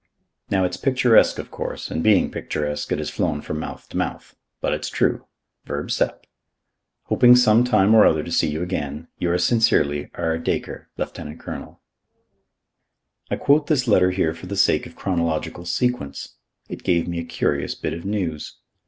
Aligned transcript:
"Now, 0.49 0.63
it's 0.63 0.77
picturesque, 0.77 1.37
of 1.37 1.51
course, 1.51 1.91
and 1.91 2.01
being 2.01 2.31
picturesque, 2.31 2.91
it 2.91 2.97
has 2.97 3.11
flown 3.11 3.39
from 3.39 3.59
mouth 3.59 3.87
to 3.89 3.97
mouth. 3.97 4.35
But 4.59 4.73
it's 4.73 4.89
true. 4.89 5.27
Verb. 5.65 5.91
sap. 5.91 6.25
"Hoping 7.03 7.35
some 7.35 7.63
time 7.63 7.93
or 7.93 8.03
other 8.03 8.23
to 8.23 8.31
see 8.31 8.47
you 8.49 8.63
again, 8.63 9.09
"Yours 9.19 9.43
sincerely, 9.43 10.09
"R. 10.15 10.39
DACRE, 10.39 10.89
"Lt. 10.97 11.37
Col." 11.37 11.81
I 13.29 13.35
quote 13.35 13.67
this 13.67 13.87
letter 13.87 14.09
here 14.09 14.33
for 14.33 14.47
the 14.47 14.57
sake 14.57 14.87
of 14.87 14.95
chronological 14.95 15.65
sequence. 15.65 16.33
It 16.67 16.81
gave 16.83 17.07
me 17.07 17.19
a 17.19 17.23
curious 17.23 17.75
bit 17.75 17.93
of 17.93 18.03
news. 18.03 18.55